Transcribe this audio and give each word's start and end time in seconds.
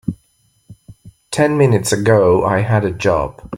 Ten 1.29 1.59
minutes 1.59 1.91
ago 1.91 2.43
I 2.43 2.61
had 2.61 2.85
a 2.85 2.89
job. 2.91 3.47